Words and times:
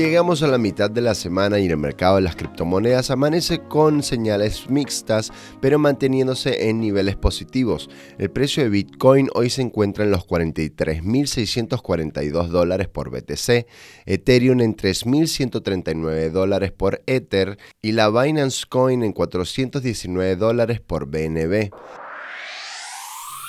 Llegamos 0.00 0.42
a 0.42 0.46
la 0.46 0.56
mitad 0.56 0.90
de 0.90 1.02
la 1.02 1.14
semana 1.14 1.58
y 1.58 1.66
el 1.66 1.76
mercado 1.76 2.16
de 2.16 2.22
las 2.22 2.34
criptomonedas 2.34 3.10
amanece 3.10 3.58
con 3.68 4.02
señales 4.02 4.70
mixtas, 4.70 5.30
pero 5.60 5.78
manteniéndose 5.78 6.70
en 6.70 6.80
niveles 6.80 7.16
positivos. 7.16 7.90
El 8.16 8.30
precio 8.30 8.62
de 8.62 8.70
Bitcoin 8.70 9.28
hoy 9.34 9.50
se 9.50 9.60
encuentra 9.60 10.04
en 10.04 10.10
los 10.10 10.26
43.642 10.26 12.46
dólares 12.46 12.88
por 12.88 13.10
BTC, 13.10 13.66
Ethereum 14.06 14.62
en 14.62 14.74
3.139 14.74 16.30
dólares 16.30 16.72
por 16.72 17.02
Ether 17.04 17.58
y 17.82 17.92
la 17.92 18.08
Binance 18.08 18.64
Coin 18.66 19.02
en 19.02 19.12
419 19.12 20.36
dólares 20.36 20.80
por 20.80 21.10
BNB. 21.10 21.68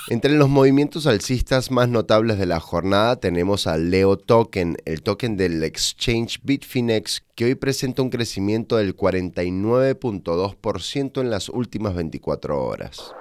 Entre 0.10 0.34
los 0.34 0.50
movimientos 0.50 1.06
alcistas 1.06 1.70
más 1.70 1.88
notables 1.88 2.40
de 2.40 2.48
la 2.48 2.60
jornada 2.60 3.18
tenemos 3.18 3.68
al 3.68 3.92
Leo 3.92 4.18
Token, 4.18 4.78
el 4.86 5.04
token 5.04 5.38
del 5.38 5.64
exchange 5.64 6.40
Bitfinex, 6.44 7.22
que 7.36 7.46
hoy 7.46 7.54
presenta 7.56 8.02
un 8.02 8.10
crecimiento 8.10 8.78
del 8.78 8.98
49.2% 8.98 11.22
en 11.22 11.30
las 11.30 11.50
últimas 11.50 11.94
24 11.94 12.66
horas. 12.66 13.14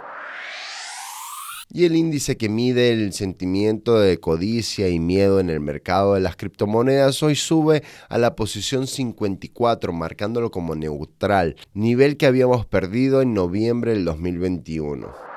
Y 1.72 1.84
el 1.84 1.94
índice 1.94 2.38
que 2.38 2.48
mide 2.48 2.92
el 2.92 3.12
sentimiento 3.12 4.00
de 4.00 4.18
codicia 4.18 4.88
y 4.88 4.98
miedo 4.98 5.38
en 5.38 5.50
el 5.50 5.60
mercado 5.60 6.14
de 6.14 6.20
las 6.20 6.34
criptomonedas 6.34 7.22
hoy 7.22 7.36
sube 7.36 7.84
a 8.08 8.18
la 8.18 8.34
posición 8.34 8.88
54, 8.88 9.92
marcándolo 9.92 10.50
como 10.50 10.74
neutral, 10.74 11.54
nivel 11.74 12.16
que 12.16 12.26
habíamos 12.26 12.66
perdido 12.66 13.22
en 13.22 13.34
noviembre 13.34 13.92
del 13.92 14.04
2021. 14.06 15.29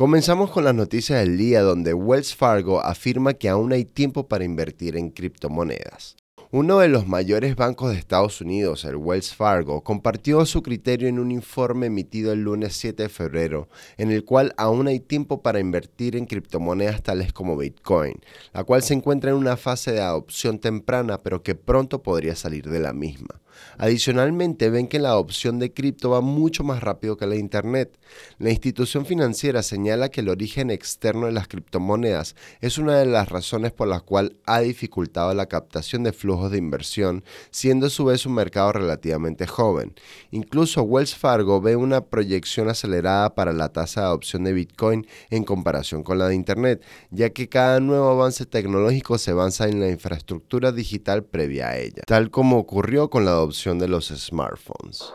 Comenzamos 0.00 0.50
con 0.50 0.64
las 0.64 0.74
noticias 0.74 1.20
del 1.20 1.36
día 1.36 1.60
donde 1.60 1.92
Wells 1.92 2.34
Fargo 2.34 2.80
afirma 2.80 3.34
que 3.34 3.50
aún 3.50 3.70
hay 3.70 3.84
tiempo 3.84 4.28
para 4.28 4.44
invertir 4.44 4.96
en 4.96 5.10
criptomonedas. 5.10 6.16
Uno 6.52 6.80
de 6.80 6.88
los 6.88 7.06
mayores 7.06 7.54
bancos 7.54 7.92
de 7.92 7.98
Estados 7.98 8.40
Unidos, 8.40 8.84
el 8.84 8.96
Wells 8.96 9.36
Fargo, 9.36 9.84
compartió 9.84 10.44
su 10.46 10.64
criterio 10.64 11.06
en 11.06 11.20
un 11.20 11.30
informe 11.30 11.86
emitido 11.86 12.32
el 12.32 12.42
lunes 12.42 12.74
7 12.74 13.04
de 13.04 13.08
febrero, 13.08 13.68
en 13.98 14.10
el 14.10 14.24
cual 14.24 14.52
aún 14.56 14.88
hay 14.88 14.98
tiempo 14.98 15.42
para 15.42 15.60
invertir 15.60 16.16
en 16.16 16.26
criptomonedas 16.26 17.04
tales 17.04 17.32
como 17.32 17.56
Bitcoin, 17.56 18.18
la 18.52 18.64
cual 18.64 18.82
se 18.82 18.94
encuentra 18.94 19.30
en 19.30 19.36
una 19.36 19.56
fase 19.56 19.92
de 19.92 20.00
adopción 20.00 20.58
temprana 20.58 21.18
pero 21.18 21.44
que 21.44 21.54
pronto 21.54 22.02
podría 22.02 22.34
salir 22.34 22.68
de 22.68 22.80
la 22.80 22.92
misma. 22.92 23.40
Adicionalmente, 23.78 24.70
ven 24.70 24.88
que 24.88 24.98
la 24.98 25.10
adopción 25.10 25.58
de 25.58 25.72
cripto 25.72 26.10
va 26.10 26.20
mucho 26.20 26.64
más 26.64 26.82
rápido 26.82 27.16
que 27.16 27.26
la 27.26 27.36
Internet. 27.36 27.98
La 28.38 28.50
institución 28.50 29.06
financiera 29.06 29.62
señala 29.62 30.08
que 30.08 30.20
el 30.20 30.28
origen 30.28 30.70
externo 30.70 31.26
de 31.26 31.32
las 31.32 31.48
criptomonedas 31.48 32.36
es 32.60 32.78
una 32.78 32.96
de 32.98 33.06
las 33.06 33.28
razones 33.28 33.72
por 33.72 33.88
las 33.88 34.02
cuales 34.02 34.32
ha 34.46 34.60
dificultado 34.60 35.34
la 35.34 35.46
captación 35.46 36.02
de 36.02 36.12
flujos 36.12 36.39
de 36.48 36.58
inversión, 36.58 37.24
siendo 37.50 37.86
a 37.86 37.90
su 37.90 38.04
vez 38.04 38.24
un 38.24 38.34
mercado 38.34 38.72
relativamente 38.72 39.46
joven. 39.46 39.94
Incluso 40.30 40.82
Wells 40.82 41.14
Fargo 41.14 41.60
ve 41.60 41.76
una 41.76 42.02
proyección 42.06 42.68
acelerada 42.68 43.34
para 43.34 43.52
la 43.52 43.70
tasa 43.70 44.00
de 44.00 44.06
adopción 44.06 44.44
de 44.44 44.52
Bitcoin 44.52 45.06
en 45.28 45.44
comparación 45.44 46.02
con 46.02 46.18
la 46.18 46.28
de 46.28 46.34
Internet, 46.34 46.82
ya 47.10 47.30
que 47.30 47.48
cada 47.48 47.80
nuevo 47.80 48.08
avance 48.08 48.46
tecnológico 48.46 49.18
se 49.18 49.32
avanza 49.32 49.68
en 49.68 49.80
la 49.80 49.88
infraestructura 49.88 50.72
digital 50.72 51.24
previa 51.24 51.68
a 51.68 51.76
ella, 51.76 52.02
tal 52.06 52.30
como 52.30 52.58
ocurrió 52.58 53.10
con 53.10 53.24
la 53.24 53.32
adopción 53.32 53.78
de 53.78 53.88
los 53.88 54.08
smartphones. 54.08 55.12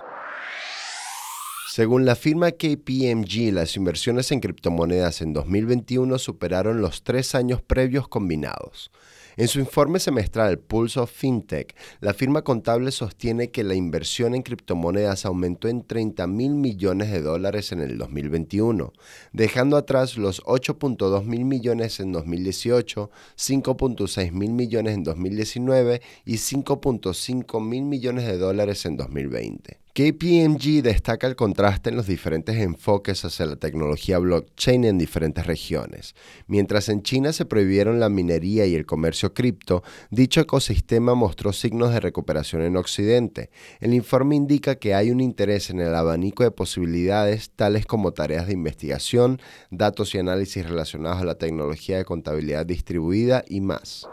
Según 1.76 2.06
la 2.06 2.16
firma 2.16 2.52
KPMG, 2.52 3.52
las 3.52 3.76
inversiones 3.76 4.32
en 4.32 4.40
criptomonedas 4.40 5.22
en 5.22 5.34
2021 5.34 6.18
superaron 6.20 6.80
los 6.80 7.04
tres 7.04 7.36
años 7.36 7.62
previos 7.62 8.08
combinados. 8.08 8.92
En 9.36 9.50
su 9.50 9.60
informe 9.60 10.00
semestral 10.00 10.58
Pulse 10.58 11.02
of 11.02 11.12
FinTech, 11.12 11.76
la 12.00 12.14
firma 12.14 12.44
contable 12.44 12.92
sostiene 12.92 13.52
que 13.52 13.66
la 13.66 13.76
inversión 13.76 14.36
en 14.36 14.44
criptomonedas 14.44 15.26
aumentó 15.26 15.68
en 15.68 15.86
30 15.86 16.26
mil 16.28 16.56
millones 16.56 17.12
de 17.12 17.22
dólares 17.22 17.74
en 17.74 17.82
el 17.82 17.98
2021, 17.98 18.94
dejando 19.34 19.76
atrás 19.76 20.16
los 20.16 20.42
8.2 20.44 21.26
mil 21.26 21.44
millones 21.44 22.00
en 22.00 22.14
2018, 22.14 23.12
5.6 23.36 24.32
mil 24.32 24.54
millones 24.54 24.94
en 24.94 25.04
2019 25.04 26.02
y 26.24 26.36
5.5 26.36 27.62
mil 27.62 27.84
millones 27.84 28.26
de 28.28 28.38
dólares 28.38 28.86
en 28.86 28.96
2020. 28.96 29.85
KPMG 29.96 30.82
destaca 30.84 31.26
el 31.26 31.38
contraste 31.38 31.90
en 31.90 31.96
los 31.96 32.06
diferentes 32.06 32.58
enfoques 32.58 33.24
hacia 33.24 33.46
la 33.46 33.56
tecnología 33.56 34.20
blockchain 34.20 34.84
en 34.84 34.98
diferentes 34.98 35.48
regiones. 35.48 36.16
Mientras 36.48 36.90
en 36.90 37.02
China 37.02 37.32
se 37.32 37.46
prohibieron 37.46 38.02
la 38.02 38.10
minería 38.10 38.66
y 38.66 38.76
el 38.76 38.86
comercio 38.86 39.34
cripto, 39.34 39.84
dicho 40.10 40.42
ecosistema 40.42 41.16
mostró 41.16 41.54
signos 41.54 41.94
de 41.94 42.02
recuperación 42.02 42.64
en 42.64 42.76
Occidente. 42.76 43.52
El 43.80 43.94
informe 43.94 44.36
indica 44.36 44.76
que 44.76 44.94
hay 44.94 45.12
un 45.12 45.22
interés 45.22 45.70
en 45.70 45.80
el 45.80 45.96
abanico 45.96 46.44
de 46.44 46.52
posibilidades 46.52 47.52
tales 47.52 47.86
como 47.86 48.12
tareas 48.12 48.48
de 48.48 48.54
investigación, 48.54 49.40
datos 49.72 50.14
y 50.14 50.18
análisis 50.18 50.68
relacionados 50.68 51.22
a 51.22 51.26
la 51.26 51.38
tecnología 51.38 51.96
de 51.96 52.04
contabilidad 52.04 52.66
distribuida 52.66 53.46
y 53.48 53.62
más. 53.62 54.10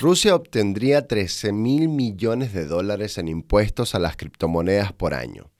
Rusia 0.00 0.36
obtendría 0.36 1.08
13 1.08 1.52
mil 1.52 1.88
millones 1.88 2.52
de 2.52 2.66
dólares 2.66 3.18
en 3.18 3.26
impuestos 3.26 3.96
a 3.96 3.98
las 3.98 4.16
criptomonedas 4.16 4.92
por 4.92 5.12
año. 5.12 5.50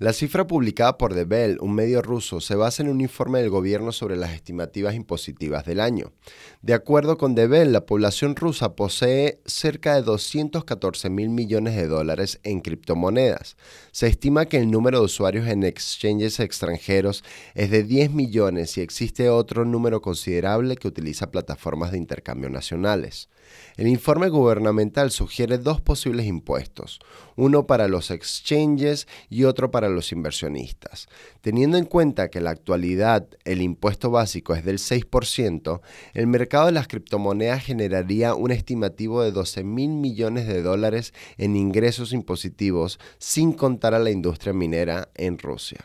La 0.00 0.14
cifra 0.14 0.46
publicada 0.46 0.96
por 0.96 1.12
The 1.12 1.58
un 1.60 1.74
medio 1.74 2.00
ruso, 2.00 2.40
se 2.40 2.54
basa 2.54 2.82
en 2.82 2.88
un 2.88 3.02
informe 3.02 3.40
del 3.40 3.50
gobierno 3.50 3.92
sobre 3.92 4.16
las 4.16 4.32
estimativas 4.32 4.94
impositivas 4.94 5.66
del 5.66 5.78
año. 5.78 6.14
De 6.62 6.72
acuerdo 6.72 7.18
con 7.18 7.34
The 7.34 7.66
la 7.66 7.84
población 7.84 8.34
rusa 8.34 8.76
posee 8.76 9.42
cerca 9.44 9.96
de 9.96 10.00
214 10.00 11.10
mil 11.10 11.28
millones 11.28 11.76
de 11.76 11.86
dólares 11.86 12.40
en 12.44 12.60
criptomonedas. 12.60 13.58
Se 13.92 14.06
estima 14.06 14.46
que 14.46 14.56
el 14.56 14.70
número 14.70 15.00
de 15.00 15.04
usuarios 15.04 15.46
en 15.46 15.64
exchanges 15.64 16.40
extranjeros 16.40 17.22
es 17.54 17.70
de 17.70 17.82
10 17.82 18.12
millones 18.12 18.78
y 18.78 18.80
existe 18.80 19.28
otro 19.28 19.66
número 19.66 20.00
considerable 20.00 20.76
que 20.76 20.88
utiliza 20.88 21.30
plataformas 21.30 21.92
de 21.92 21.98
intercambio 21.98 22.48
nacionales. 22.48 23.28
El 23.76 23.86
informe 23.86 24.28
gubernamental 24.28 25.10
sugiere 25.10 25.58
dos 25.58 25.80
posibles 25.80 26.24
impuestos, 26.26 27.00
uno 27.36 27.66
para 27.66 27.88
los 27.88 28.10
exchanges 28.10 29.06
y 29.28 29.44
otro 29.44 29.70
para 29.70 29.89
los 29.90 30.12
inversionistas. 30.12 31.08
Teniendo 31.40 31.76
en 31.78 31.84
cuenta 31.84 32.28
que 32.28 32.38
en 32.38 32.44
la 32.44 32.50
actualidad 32.50 33.26
el 33.44 33.62
impuesto 33.62 34.10
básico 34.10 34.54
es 34.54 34.64
del 34.64 34.78
6%, 34.78 35.80
el 36.14 36.26
mercado 36.26 36.66
de 36.66 36.72
las 36.72 36.88
criptomonedas 36.88 37.64
generaría 37.64 38.34
un 38.34 38.50
estimativo 38.50 39.22
de 39.22 39.32
12 39.32 39.64
mil 39.64 39.90
millones 39.90 40.46
de 40.46 40.62
dólares 40.62 41.12
en 41.38 41.56
ingresos 41.56 42.12
impositivos 42.12 42.98
sin 43.18 43.52
contar 43.52 43.94
a 43.94 43.98
la 43.98 44.10
industria 44.10 44.52
minera 44.52 45.08
en 45.14 45.38
Rusia. 45.38 45.84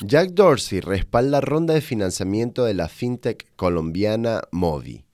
Jack 0.00 0.30
Dorsey 0.30 0.80
respalda 0.80 1.40
ronda 1.40 1.74
de 1.74 1.80
financiamiento 1.80 2.64
de 2.64 2.74
la 2.74 2.88
fintech 2.88 3.46
colombiana 3.56 4.42
Movi. 4.52 5.04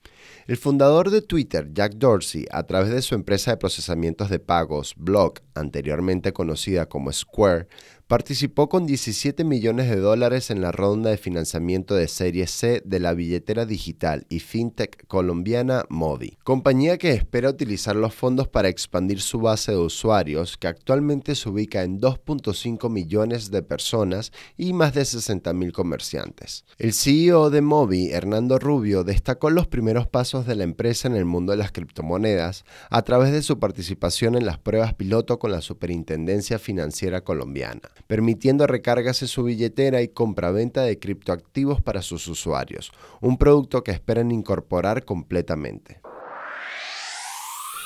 El 0.47 0.57
fundador 0.57 1.09
de 1.09 1.23
Twitter, 1.23 1.71
Jack 1.73 1.95
Dorsey, 1.95 2.45
a 2.51 2.61
través 2.67 2.91
de 2.91 3.01
su 3.01 3.15
empresa 3.15 3.49
de 3.49 3.57
procesamientos 3.57 4.29
de 4.29 4.37
pagos, 4.37 4.93
Block, 4.95 5.41
anteriormente 5.55 6.33
conocida 6.33 6.87
como 6.87 7.11
Square, 7.11 7.67
participó 8.07 8.69
con 8.69 8.85
17 8.85 9.43
millones 9.43 9.89
de 9.89 9.95
dólares 9.95 10.51
en 10.51 10.61
la 10.61 10.71
ronda 10.71 11.09
de 11.09 11.17
financiamiento 11.17 11.95
de 11.95 12.07
Serie 12.07 12.45
C 12.45 12.83
de 12.85 12.99
la 12.99 13.13
billetera 13.13 13.65
digital 13.65 14.27
y 14.29 14.39
fintech 14.39 15.07
colombiana 15.07 15.85
Movi, 15.89 16.37
compañía 16.43 16.99
que 16.99 17.13
espera 17.13 17.49
utilizar 17.49 17.95
los 17.95 18.13
fondos 18.13 18.47
para 18.47 18.69
expandir 18.69 19.21
su 19.21 19.39
base 19.39 19.71
de 19.71 19.79
usuarios, 19.79 20.57
que 20.57 20.67
actualmente 20.67 21.33
se 21.33 21.49
ubica 21.49 21.81
en 21.81 21.99
2.5 21.99 22.89
millones 22.91 23.49
de 23.49 23.63
personas 23.63 24.31
y 24.55 24.73
más 24.73 24.93
de 24.93 25.05
60 25.05 25.53
mil 25.53 25.71
comerciantes. 25.71 26.65
El 26.77 26.93
CEO 26.93 27.49
de 27.49 27.61
Movi, 27.61 28.11
Hernando 28.11 28.59
Rubio, 28.59 29.03
destacó 29.03 29.49
los 29.49 29.65
primeros 29.65 30.07
pasos 30.07 30.34
de 30.43 30.55
la 30.55 30.63
empresa 30.63 31.07
en 31.07 31.15
el 31.15 31.25
mundo 31.25 31.51
de 31.51 31.57
las 31.57 31.71
criptomonedas 31.71 32.65
a 32.89 33.01
través 33.03 33.31
de 33.31 33.41
su 33.41 33.59
participación 33.59 34.35
en 34.35 34.45
las 34.45 34.59
pruebas 34.59 34.93
piloto 34.93 35.39
con 35.39 35.51
la 35.51 35.61
Superintendencia 35.61 36.59
Financiera 36.59 37.21
Colombiana 37.21 37.89
permitiendo 38.07 38.67
recargas 38.67 39.17
su 39.17 39.43
billetera 39.43 40.01
y 40.01 40.09
compraventa 40.09 40.83
de 40.83 40.99
criptoactivos 40.99 41.81
para 41.81 42.01
sus 42.01 42.27
usuarios, 42.27 42.91
un 43.21 43.37
producto 43.37 43.83
que 43.83 43.91
esperan 43.91 44.31
incorporar 44.31 45.05
completamente. 45.05 46.01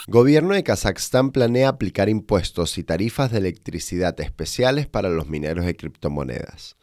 Gobierno 0.07 0.55
de 0.55 0.63
Kazajstán 0.63 1.31
planea 1.31 1.69
aplicar 1.69 2.09
impuestos 2.09 2.77
y 2.79 2.83
tarifas 2.83 3.31
de 3.31 3.37
electricidad 3.37 4.19
especiales 4.21 4.87
para 4.87 5.09
los 5.09 5.27
mineros 5.27 5.65
de 5.65 5.75
criptomonedas. 5.75 6.78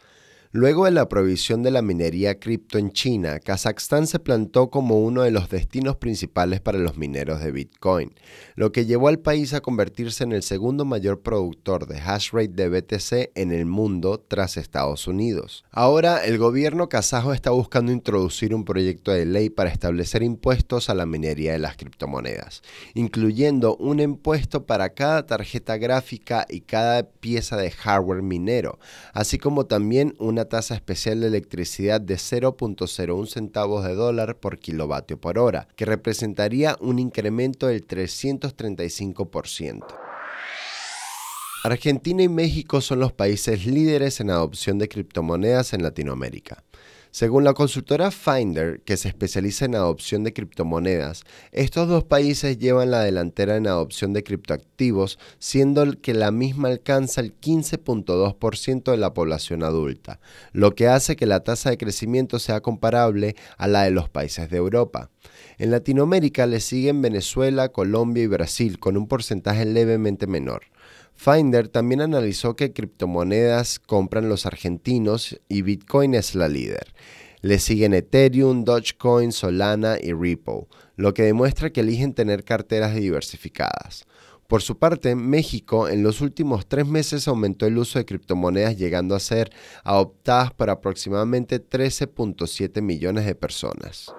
Luego 0.53 0.85
de 0.85 0.93
la 0.93 1.09
prohibición 1.09 1.63
de 1.63 1.71
la 1.71 1.83
minería 1.83 2.39
cripto 2.39 2.79
en 2.79 2.93
China, 2.93 3.41
Kazajstán 3.41 4.07
se 4.07 4.19
plantó 4.19 4.71
como 4.71 5.01
uno 5.01 5.23
de 5.23 5.31
los 5.31 5.51
destinos 5.51 5.97
principales 5.97 6.61
para 6.61 6.79
los 6.79 6.97
mineros 6.97 7.41
de 7.41 7.53
Bitcoin, 7.53 8.15
lo 8.55 8.73
que 8.73 8.87
llevó 8.87 9.09
al 9.09 9.19
país 9.19 9.55
a 9.55 9.61
convertirse 9.61 10.25
en 10.25 10.33
el 10.33 10.43
segundo 10.43 10.85
mayor 10.85 11.21
productor 11.21 11.87
de 11.87 11.99
hash 11.99 12.31
rate 12.33 12.49
de 12.49 12.69
BTC 12.69 13.33
en 13.35 13.53
el 13.53 13.67
mundo 13.67 14.19
tras 14.19 14.57
Estados 14.57 15.07
Unidos. 15.07 15.65
Ahora, 15.73 16.25
el 16.25 16.39
gobierno 16.39 16.89
kazajo 16.89 17.33
está 17.33 17.51
buscando 17.51 17.93
introducir 17.93 18.55
un 18.55 18.65
proyecto 18.65 19.13
de 19.13 19.27
ley 19.27 19.51
para 19.51 19.71
establecer 19.71 20.23
impuestos 20.23 20.89
a 20.89 20.95
la 20.95 21.07
minería 21.07 21.53
de 21.53 21.59
las 21.59 21.77
criptomonedas, 21.77 22.63
incluyendo 22.95 23.77
un 23.77 24.01
impuesto 24.01 24.65
para 24.65 24.91
cada 24.91 25.27
tarjeta 25.27 25.77
gráfica 25.77 26.47
y 26.49 26.61
cada 26.61 27.09
pieza 27.09 27.57
de 27.57 27.71
hardware 27.71 28.23
minero, 28.23 28.79
así 29.13 29.39
como 29.39 29.67
también 29.67 30.15
una 30.37 30.45
tasa 30.45 30.75
especial 30.75 31.23
de 31.23 31.29
electricidad 31.29 31.99
de 31.99 32.17
0.01 32.17 33.27
centavos 33.27 33.87
de 33.87 33.95
dólar 33.95 34.37
por 34.37 34.59
kilovatio 34.59 35.19
por 35.19 35.39
hora, 35.39 35.67
que 35.77 35.87
representaría 35.87 36.77
un 36.81 36.99
incremento 36.99 37.69
del 37.69 37.87
335%. 37.87 39.87
Argentina 41.65 42.23
y 42.23 42.29
México 42.29 42.83
son 42.83 43.01
los 43.01 43.15
países 43.15 43.65
líderes 43.65 44.21
en 44.21 44.29
adopción 44.29 44.79
de 44.79 44.91
criptomonedas 44.91 45.73
en 45.73 45.83
Latinoamérica. 45.83 46.63
Según 47.17 47.45
la 47.45 47.55
consultora 47.55 48.11
Finder, 48.11 48.83
que 48.83 48.99
se 48.99 49.09
especializa 49.09 49.65
en 49.65 49.75
adopción 49.75 50.23
de 50.23 50.35
criptomonedas, 50.35 51.25
estos 51.51 51.89
dos 51.89 52.05
países 52.05 52.59
llevan 52.59 52.91
la 52.91 53.01
delantera 53.01 53.57
en 53.57 53.67
adopción 53.67 54.13
de 54.13 54.23
criptoactivos, 54.23 55.19
siendo 55.39 55.91
que 56.03 56.13
la 56.13 56.31
misma 56.31 56.69
alcanza 56.69 57.23
el 57.23 57.33
15.2% 57.41 58.91
de 58.91 58.99
la 58.99 59.15
población 59.15 59.63
adulta, 59.63 60.21
lo 60.53 60.75
que 60.75 60.89
hace 60.89 61.17
que 61.17 61.25
la 61.25 61.41
tasa 61.41 61.71
de 61.71 61.79
crecimiento 61.79 62.39
sea 62.39 62.61
comparable 62.61 63.35
a 63.57 63.67
la 63.67 63.85
de 63.85 63.93
los 63.93 64.11
países 64.11 64.51
de 64.51 64.59
Europa. 64.59 65.09
En 65.57 65.71
Latinoamérica 65.71 66.45
le 66.45 66.61
siguen 66.61 67.01
Venezuela, 67.01 67.71
Colombia 67.71 68.25
y 68.25 68.27
Brasil 68.27 68.79
con 68.79 68.99
un 68.99 69.09
porcentaje 69.09 69.65
levemente 69.65 70.27
menor. 70.27 70.65
Finder 71.17 71.69
también 71.69 72.03
analizó 72.03 72.55
que 72.57 72.73
criptomonedas 72.73 73.79
compran 73.79 74.29
los 74.29 74.47
argentinos 74.47 75.41
y 75.49 75.63
Bitcoin 75.63 76.15
es 76.15 76.35
la 76.35 76.49
líder. 76.49 76.95
Le 77.41 77.59
siguen 77.59 77.95
Ethereum, 77.95 78.65
Dogecoin, 78.65 79.33
Solana 79.33 79.97
y 80.01 80.13
Ripple, 80.13 80.67
lo 80.97 81.15
que 81.15 81.23
demuestra 81.23 81.71
que 81.71 81.81
eligen 81.81 82.15
tener 82.15 82.45
carteras 82.45 82.95
diversificadas. 82.95 84.07
Por 84.47 84.63
su 84.63 84.79
parte, 84.79 85.17
México 85.17 85.89
en 85.89 86.03
los 86.03 86.21
últimos 86.21 86.67
tres 86.67 86.87
meses 86.87 87.27
aumentó 87.27 87.67
el 87.67 87.79
uso 87.79 87.99
de 87.99 88.05
criptomonedas 88.05 88.77
llegando 88.77 89.17
a 89.17 89.21
ser 89.21 89.51
adoptadas 89.83 90.53
por 90.53 90.71
aproximadamente 90.71 91.61
13.7 91.61 92.81
millones 92.81 93.27
de 93.27 93.35
personas. 93.35 94.15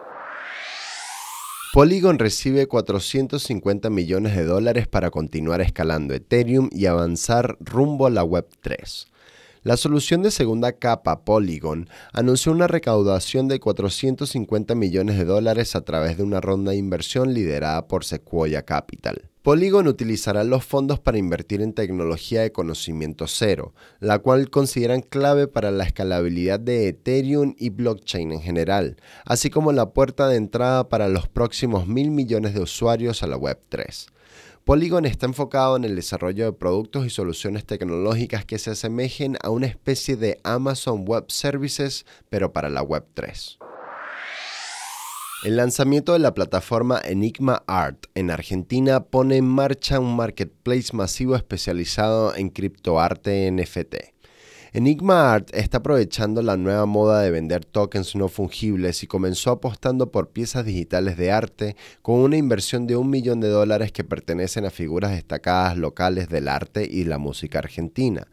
Polygon 1.77 2.17
recibe 2.17 2.65
450 2.65 3.91
millones 3.91 4.35
de 4.35 4.43
dólares 4.45 4.87
para 4.87 5.11
continuar 5.11 5.61
escalando 5.61 6.15
Ethereum 6.15 6.69
y 6.71 6.87
avanzar 6.87 7.55
rumbo 7.59 8.07
a 8.07 8.09
la 8.09 8.23
Web3. 8.23 9.05
La 9.67 9.75
solución 9.75 10.23
de 10.23 10.31
segunda 10.31 10.71
capa 10.71 11.25
Polygon 11.25 11.89
anunció 12.13 12.53
una 12.53 12.67
recaudación 12.67 13.49
de 13.49 13.59
450 13.59 14.75
millones 14.75 15.17
de 15.17 15.25
dólares 15.25 15.75
a 15.75 15.81
través 15.81 16.15
de 16.15 16.23
una 16.23 16.39
ronda 16.39 16.71
de 16.71 16.77
inversión 16.77 17.33
liderada 17.33 17.85
por 17.89 18.05
Sequoia 18.05 18.61
Capital. 18.61 19.29
Polygon 19.41 19.89
utilizará 19.89 20.45
los 20.45 20.63
fondos 20.63 21.01
para 21.01 21.17
invertir 21.17 21.61
en 21.61 21.73
tecnología 21.73 22.43
de 22.43 22.53
conocimiento 22.53 23.27
cero, 23.27 23.73
la 23.99 24.19
cual 24.19 24.49
consideran 24.49 25.01
clave 25.01 25.49
para 25.49 25.69
la 25.69 25.83
escalabilidad 25.83 26.61
de 26.61 26.87
Ethereum 26.87 27.53
y 27.57 27.69
blockchain 27.69 28.31
en 28.31 28.39
general, 28.39 28.95
así 29.25 29.49
como 29.49 29.73
la 29.73 29.89
puerta 29.89 30.29
de 30.29 30.37
entrada 30.37 30.87
para 30.87 31.09
los 31.09 31.27
próximos 31.27 31.87
mil 31.87 32.09
millones 32.09 32.53
de 32.53 32.61
usuarios 32.61 33.21
a 33.21 33.27
la 33.27 33.35
Web3. 33.35 34.07
Polygon 34.67 35.05
está 35.05 35.27
enfocado 35.27 35.77
en 35.77 35.85
el 35.85 35.95
desarrollo 35.95 36.43
de 36.43 36.51
productos 36.51 37.05
y 37.05 37.09
soluciones 37.09 37.65
tecnológicas 37.65 38.43
que 38.43 38.59
se 38.59 38.71
asemejen 38.71 39.37
a 39.41 39.49
una 39.49 39.65
especie 39.65 40.17
de 40.17 40.41
Amazon 40.43 41.05
Web 41.07 41.31
Services, 41.31 42.05
pero 42.29 42.51
para 42.51 42.67
la 42.67 42.83
Web3. 42.83 43.59
El 45.45 45.55
lanzamiento 45.55 46.11
de 46.11 46.19
la 46.19 46.33
plataforma 46.33 46.99
Enigma 47.01 47.63
Art 47.65 48.07
en 48.13 48.29
Argentina 48.29 49.05
pone 49.05 49.37
en 49.37 49.47
marcha 49.47 50.01
un 50.01 50.17
marketplace 50.17 50.93
masivo 50.93 51.37
especializado 51.37 52.35
en 52.35 52.49
criptoarte 52.49 53.49
NFT. 53.49 54.16
Enigma 54.77 55.33
Art 55.33 55.49
está 55.55 55.79
aprovechando 55.79 56.43
la 56.43 56.55
nueva 56.55 56.85
moda 56.85 57.21
de 57.21 57.31
vender 57.31 57.65
tokens 57.65 58.15
no 58.15 58.27
fungibles 58.27 59.01
y 59.01 59.07
comenzó 59.07 59.49
apostando 59.49 60.11
por 60.11 60.29
piezas 60.29 60.65
digitales 60.65 61.17
de 61.17 61.31
arte 61.31 61.75
con 62.03 62.19
una 62.19 62.37
inversión 62.37 62.85
de 62.85 62.95
un 62.95 63.09
millón 63.09 63.39
de 63.39 63.47
dólares 63.47 63.91
que 63.91 64.03
pertenecen 64.03 64.67
a 64.67 64.69
figuras 64.69 65.13
destacadas 65.13 65.79
locales 65.79 66.29
del 66.29 66.47
arte 66.47 66.87
y 66.87 67.05
la 67.05 67.17
música 67.17 67.57
argentina. 67.57 68.27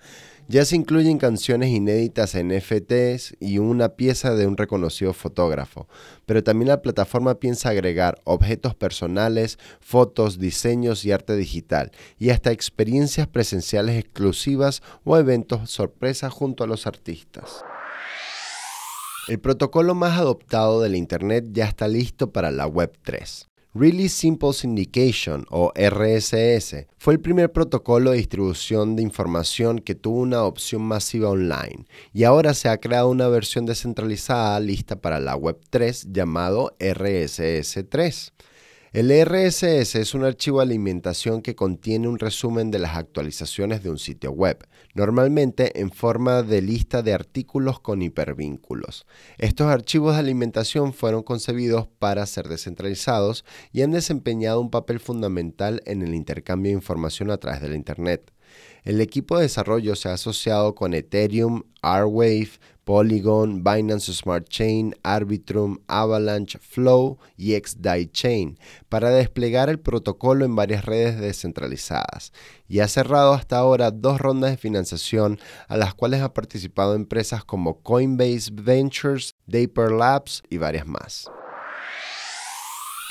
Ya 0.47 0.67
se 0.67 0.77
incluyen 0.77 1.17
canciones 1.17 1.71
inéditas 1.71 2.35
en 2.35 2.51
FTs 2.51 3.35
y 3.41 3.59
una 3.59 3.91
pieza 3.91 4.35
de 4.35 4.47
un 4.47 4.59
reconocido 4.59 5.15
fotógrafo, 5.15 5.89
pero 6.27 6.45
también 6.45 6.69
la 6.69 6.83
plataforma 6.83 7.37
piensa 7.37 7.71
agregar 7.71 8.21
objetos 8.25 8.75
personales, 8.75 9.59
fotos, 9.81 10.39
diseños 10.39 11.07
y 11.07 11.13
arte 11.13 11.35
digital, 11.37 11.93
y 12.19 12.29
hasta 12.29 12.53
experiencias 12.53 13.27
presenciales 13.27 13.99
exclusivas 13.99 14.83
o 15.05 15.17
eventos 15.17 15.71
sorpresa 15.71 16.29
junto 16.29 16.63
a 16.63 16.67
los 16.67 16.87
artistas. 16.87 17.65
El 19.29 19.41
protocolo 19.41 19.95
más 19.95 20.19
adoptado 20.19 20.83
de 20.83 20.91
la 20.91 20.99
Internet 20.99 21.47
ya 21.53 21.65
está 21.65 21.89
listo 21.89 22.33
para 22.33 22.51
la 22.51 22.67
Web 22.67 22.99
3. 23.03 23.49
Really 23.77 24.09
Simple 24.09 24.53
Syndication 24.53 25.47
o 25.51 25.73
RSS 25.75 26.87
fue 26.97 27.15
el 27.15 27.19
primer 27.19 27.51
protocolo 27.51 28.13
de 28.13 28.19
distribución 28.19 28.95
de 28.95 29.03
información 29.03 29.81
que 29.81 29.97
tuvo 29.97 30.21
una 30.21 30.45
opción 30.45 30.83
masiva 30.83 31.31
online 31.31 31.85
y 32.13 32.23
ahora 32.23 32.55
se 32.55 32.69
ha 32.69 32.79
creado 32.79 33.11
una 33.11 33.27
versión 33.27 33.67
descentralizada 33.67 34.61
lista 34.61 35.01
para 35.01 35.19
la 35.19 35.35
Web 35.35 35.59
3 35.71 36.13
llamado 36.13 36.77
RSS 36.79 37.85
3. 37.89 38.33
El 38.95 39.11
RSS 39.11 39.97
es 39.97 40.15
un 40.15 40.23
archivo 40.23 40.59
de 40.59 40.67
alimentación 40.67 41.43
que 41.43 41.57
contiene 41.57 42.07
un 42.07 42.21
resumen 42.21 42.71
de 42.71 42.79
las 42.79 42.95
actualizaciones 42.95 43.83
de 43.83 43.91
un 43.91 43.99
sitio 43.99 44.31
web, 44.31 44.69
normalmente 44.95 45.81
en 45.81 45.91
forma 45.91 46.45
de 46.45 46.63
lista 46.63 47.03
de 47.03 47.13
artículos 47.13 47.81
con 47.81 48.03
hipervínculos. 48.03 49.05
Estos 49.37 49.67
archivos 49.67 50.15
de 50.15 50.21
alimentación 50.21 50.93
fueron 50.93 51.25
concebidos 51.25 51.89
para 51.99 52.25
ser 52.25 52.47
descentralizados 52.47 53.45
y 53.73 53.83
han 53.83 53.91
desempeñado 53.91 54.61
un 54.61 54.71
papel 54.71 55.01
fundamental 55.01 55.83
en 55.87 56.03
el 56.03 56.15
intercambio 56.15 56.71
de 56.71 56.77
información 56.77 57.33
a 57.33 57.39
través 57.39 57.63
de 57.63 57.71
la 57.71 57.75
Internet. 57.75 58.31
El 58.85 59.01
equipo 59.01 59.37
de 59.37 59.45
desarrollo 59.45 59.97
se 59.97 60.09
ha 60.09 60.15
asociado 60.15 60.75
con 60.75 60.93
Ethereum, 60.93 61.63
R-Wave, 61.83 62.51
Polygon, 62.85 63.65
Binance 63.65 64.13
Smart 64.13 64.47
Chain, 64.49 64.95
Arbitrum, 65.03 65.79
Avalanche, 65.89 66.59
Flow 66.59 67.19
y 67.37 67.55
XDAI 67.55 68.07
Chain 68.13 68.59
para 68.89 69.11
desplegar 69.11 69.71
el 69.71 69.81
protocolo 69.81 70.45
en 70.45 70.55
varias 70.55 70.85
redes 70.85 71.19
descentralizadas 71.19 72.33
y 72.69 72.81
ha 72.81 72.89
cerrado 72.89 73.33
hasta 73.33 73.57
ahora 73.57 73.91
dos 73.91 74.21
rondas 74.21 74.51
de 74.51 74.57
financiación 74.59 75.39
a 75.67 75.77
las 75.77 75.95
cuales 75.95 76.21
ha 76.21 76.35
participado 76.35 76.95
empresas 76.95 77.45
como 77.45 77.81
Coinbase 77.81 78.51
Ventures, 78.53 79.31
Dapper 79.47 79.91
Labs 79.91 80.43
y 80.51 80.59
varias 80.59 80.87
más. 80.87 81.31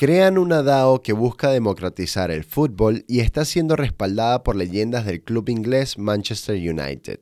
Crean 0.03 0.37
una 0.37 0.63
DAO 0.63 1.01
que 1.01 1.13
busca 1.13 1.49
democratizar 1.49 2.29
el 2.29 2.43
fútbol 2.43 3.05
y 3.07 3.21
está 3.21 3.45
siendo 3.45 3.77
respaldada 3.77 4.43
por 4.43 4.57
leyendas 4.57 5.05
del 5.05 5.23
club 5.23 5.47
inglés 5.47 5.97
Manchester 5.97 6.57
United. 6.57 7.21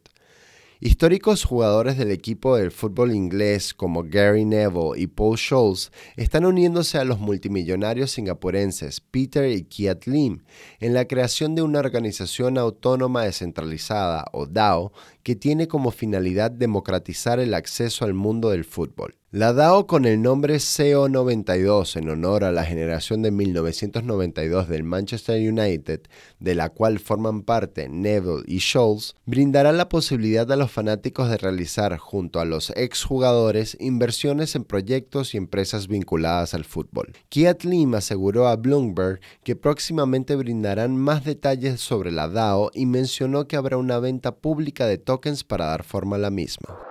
Históricos 0.79 1.43
jugadores 1.43 1.99
del 1.99 2.09
equipo 2.09 2.55
del 2.55 2.71
fútbol 2.71 3.11
inglés 3.13 3.75
como 3.75 4.03
Gary 4.03 4.45
Neville 4.45 4.97
y 4.97 5.05
Paul 5.05 5.37
Scholes 5.37 5.91
están 6.15 6.43
uniéndose 6.43 6.97
a 6.97 7.05
los 7.05 7.19
multimillonarios 7.19 8.09
singapurenses 8.09 8.99
Peter 8.99 9.47
y 9.47 9.61
Kiat 9.61 10.07
Lim 10.07 10.41
en 10.79 10.95
la 10.95 11.05
creación 11.05 11.53
de 11.53 11.61
una 11.61 11.77
organización 11.77 12.57
autónoma 12.57 13.25
descentralizada 13.25 14.25
o 14.31 14.47
DAO 14.47 14.91
que 15.21 15.35
tiene 15.35 15.67
como 15.67 15.91
finalidad 15.91 16.49
democratizar 16.49 17.39
el 17.39 17.53
acceso 17.53 18.05
al 18.05 18.15
mundo 18.15 18.49
del 18.49 18.65
fútbol. 18.65 19.20
La 19.33 19.53
DAO 19.53 19.87
con 19.87 20.03
el 20.03 20.21
nombre 20.21 20.55
CO92 20.55 21.95
en 21.95 22.09
honor 22.09 22.43
a 22.43 22.51
la 22.51 22.65
generación 22.65 23.21
de 23.21 23.31
1992 23.31 24.67
del 24.67 24.83
Manchester 24.83 25.37
United, 25.37 26.01
de 26.41 26.53
la 26.53 26.67
cual 26.67 26.99
forman 26.99 27.43
parte 27.43 27.87
Neville 27.87 28.43
y 28.45 28.59
Scholes, 28.59 29.15
brindará 29.25 29.71
la 29.71 29.87
posibilidad 29.87 30.51
a 30.51 30.57
los 30.57 30.69
fanáticos 30.69 31.29
de 31.29 31.37
realizar 31.37 31.97
junto 31.97 32.41
a 32.41 32.45
los 32.45 32.71
exjugadores 32.71 33.77
inversiones 33.79 34.53
en 34.57 34.65
proyectos 34.65 35.33
y 35.33 35.37
empresas 35.37 35.87
vinculadas 35.87 36.53
al 36.53 36.65
fútbol. 36.65 37.13
Kiat 37.29 37.63
Lim 37.63 37.95
aseguró 37.95 38.49
a 38.49 38.57
Bloomberg 38.57 39.21
que 39.45 39.55
próximamente 39.55 40.35
brindarán 40.35 40.97
más 40.97 41.23
detalles 41.23 41.79
sobre 41.79 42.11
la 42.11 42.27
DAO 42.27 42.69
y 42.73 42.85
mencionó 42.85 43.47
que 43.47 43.55
habrá 43.55 43.77
una 43.77 43.97
venta 43.99 44.35
pública 44.35 44.87
de 44.87 44.97
tokens 44.97 45.45
para 45.45 45.67
dar 45.67 45.85
forma 45.85 46.17
a 46.17 46.19
la 46.19 46.31
misma. 46.31 46.90